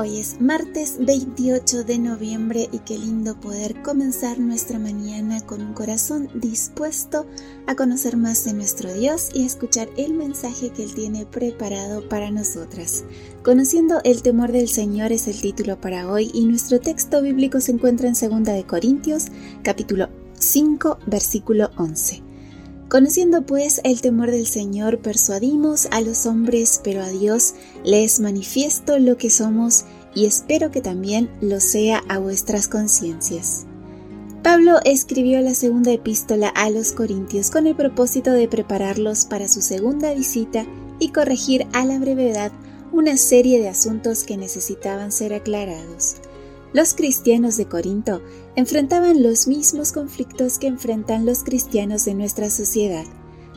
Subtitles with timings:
[0.00, 5.74] Hoy es martes 28 de noviembre y qué lindo poder comenzar nuestra mañana con un
[5.74, 7.26] corazón dispuesto
[7.66, 12.08] a conocer más de nuestro Dios y a escuchar el mensaje que Él tiene preparado
[12.08, 13.02] para nosotras.
[13.42, 17.72] Conociendo el temor del Señor es el título para hoy y nuestro texto bíblico se
[17.72, 19.26] encuentra en 2 de Corintios
[19.64, 22.27] capítulo 5 versículo 11.
[22.88, 28.18] Conociendo pues el temor del Señor, persuadimos a los hombres, pero a Dios le es
[28.18, 29.84] manifiesto lo que somos
[30.14, 33.66] y espero que también lo sea a vuestras conciencias.
[34.42, 39.60] Pablo escribió la segunda epístola a los Corintios con el propósito de prepararlos para su
[39.60, 40.64] segunda visita
[40.98, 42.52] y corregir a la brevedad
[42.90, 46.16] una serie de asuntos que necesitaban ser aclarados.
[46.72, 48.22] Los cristianos de Corinto
[48.54, 53.04] enfrentaban los mismos conflictos que enfrentan los cristianos de nuestra sociedad.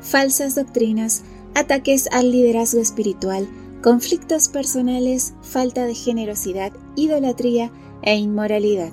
[0.00, 1.22] Falsas doctrinas,
[1.54, 3.48] ataques al liderazgo espiritual,
[3.82, 7.70] conflictos personales, falta de generosidad, idolatría
[8.02, 8.92] e inmoralidad.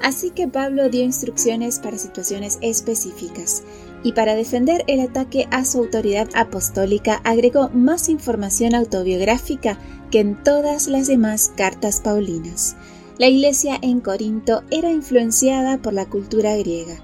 [0.00, 3.62] Así que Pablo dio instrucciones para situaciones específicas
[4.02, 9.78] y para defender el ataque a su autoridad apostólica agregó más información autobiográfica
[10.10, 12.76] que en todas las demás cartas paulinas.
[13.16, 16.96] La iglesia en Corinto era influenciada por la cultura griega.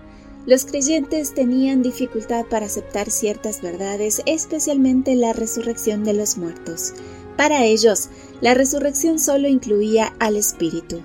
[0.45, 6.95] Los creyentes tenían dificultad para aceptar ciertas verdades, especialmente la resurrección de los muertos.
[7.37, 8.09] Para ellos,
[8.41, 11.01] la resurrección solo incluía al espíritu.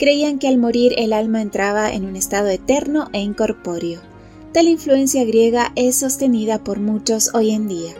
[0.00, 4.00] Creían que al morir el alma entraba en un estado eterno e incorpóreo.
[4.52, 7.94] Tal influencia griega es sostenida por muchos hoy en día.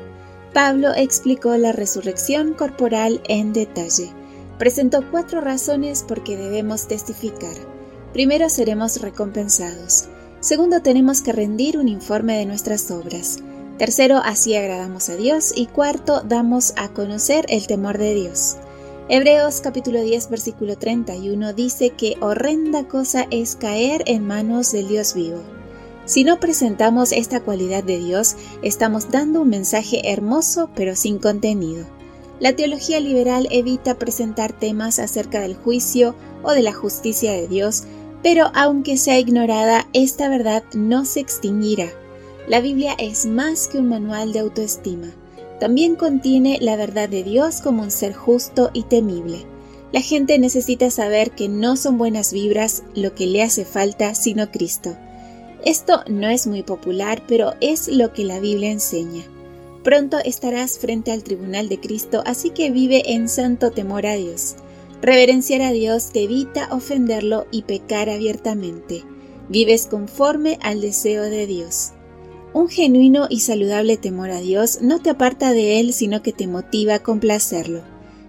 [0.52, 4.10] Pablo explicó la resurrección corporal en detalle
[4.58, 7.54] presentó cuatro razones por qué debemos testificar.
[8.12, 10.08] Primero, seremos recompensados.
[10.40, 13.38] Segundo, tenemos que rendir un informe de nuestras obras.
[13.78, 15.52] Tercero, así agradamos a Dios.
[15.54, 18.56] Y cuarto, damos a conocer el temor de Dios.
[19.10, 25.14] Hebreos capítulo 10 versículo 31 dice que horrenda cosa es caer en manos del Dios
[25.14, 25.40] vivo.
[26.04, 31.86] Si no presentamos esta cualidad de Dios, estamos dando un mensaje hermoso pero sin contenido.
[32.40, 37.84] La teología liberal evita presentar temas acerca del juicio o de la justicia de Dios,
[38.22, 41.88] pero aunque sea ignorada, esta verdad no se extinguirá.
[42.46, 45.08] La Biblia es más que un manual de autoestima.
[45.58, 49.44] También contiene la verdad de Dios como un ser justo y temible.
[49.92, 54.50] La gente necesita saber que no son buenas vibras lo que le hace falta, sino
[54.52, 54.96] Cristo.
[55.64, 59.24] Esto no es muy popular, pero es lo que la Biblia enseña.
[59.84, 64.56] Pronto estarás frente al tribunal de Cristo, así que vive en santo temor a Dios.
[65.00, 69.04] Reverenciar a Dios te evita ofenderlo y pecar abiertamente.
[69.48, 71.92] Vives conforme al deseo de Dios.
[72.52, 76.46] Un genuino y saludable temor a Dios no te aparta de Él, sino que te
[76.46, 77.82] motiva a complacerlo.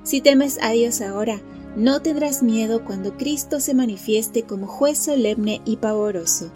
[0.04, 1.42] Si temes a Dios ahora,
[1.76, 6.52] no tendrás miedo cuando Cristo se manifieste como juez solemne y pavoroso.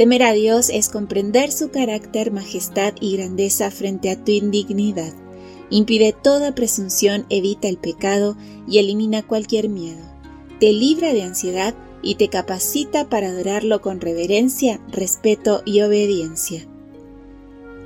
[0.00, 5.12] Temer a Dios es comprender su carácter, majestad y grandeza frente a tu indignidad.
[5.68, 8.34] Impide toda presunción, evita el pecado
[8.66, 10.00] y elimina cualquier miedo.
[10.58, 16.66] Te libra de ansiedad y te capacita para adorarlo con reverencia, respeto y obediencia.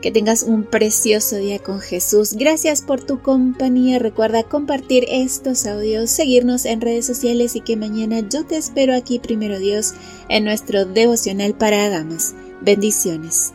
[0.05, 2.35] Que tengas un precioso día con Jesús.
[2.35, 3.99] Gracias por tu compañía.
[3.99, 9.19] Recuerda compartir estos audios, seguirnos en redes sociales y que mañana yo te espero aquí,
[9.19, 9.95] primero Dios,
[10.29, 12.35] en nuestro devocional para damas.
[12.61, 13.55] Bendiciones.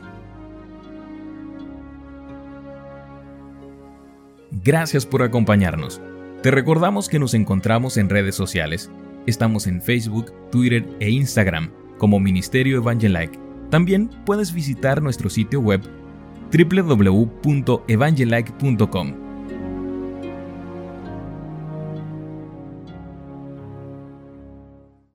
[4.64, 6.02] Gracias por acompañarnos.
[6.42, 8.90] Te recordamos que nos encontramos en redes sociales.
[9.28, 13.38] Estamos en Facebook, Twitter e Instagram como Ministerio Evangelike.
[13.70, 15.99] También puedes visitar nuestro sitio web
[16.52, 19.29] www.evangelike.com